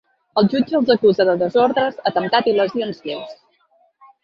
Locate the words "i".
2.53-2.57